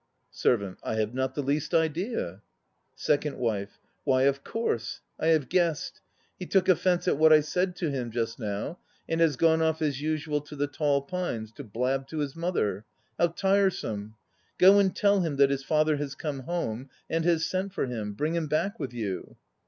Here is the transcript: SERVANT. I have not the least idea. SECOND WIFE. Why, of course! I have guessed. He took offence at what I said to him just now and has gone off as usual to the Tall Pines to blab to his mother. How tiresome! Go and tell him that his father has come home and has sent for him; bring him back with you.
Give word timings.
SERVANT. 0.31 0.79
I 0.81 0.95
have 0.95 1.13
not 1.13 1.35
the 1.35 1.43
least 1.43 1.75
idea. 1.75 2.41
SECOND 2.95 3.37
WIFE. 3.37 3.77
Why, 4.03 4.23
of 4.23 4.43
course! 4.43 5.01
I 5.19 5.27
have 5.27 5.47
guessed. 5.47 6.01
He 6.39 6.47
took 6.47 6.67
offence 6.67 7.07
at 7.07 7.19
what 7.19 7.31
I 7.31 7.41
said 7.41 7.75
to 7.75 7.91
him 7.91 8.09
just 8.09 8.39
now 8.39 8.79
and 9.07 9.21
has 9.21 9.35
gone 9.37 9.61
off 9.61 9.79
as 9.79 10.01
usual 10.01 10.41
to 10.41 10.55
the 10.55 10.65
Tall 10.65 11.03
Pines 11.03 11.51
to 11.51 11.63
blab 11.63 12.07
to 12.07 12.17
his 12.17 12.35
mother. 12.35 12.83
How 13.19 13.27
tiresome! 13.27 14.15
Go 14.57 14.79
and 14.79 14.95
tell 14.95 15.19
him 15.19 15.35
that 15.35 15.51
his 15.51 15.63
father 15.63 15.97
has 15.97 16.15
come 16.15 16.39
home 16.39 16.89
and 17.07 17.23
has 17.25 17.45
sent 17.45 17.71
for 17.71 17.85
him; 17.85 18.13
bring 18.13 18.33
him 18.33 18.47
back 18.47 18.79
with 18.79 18.93
you. 18.95 19.35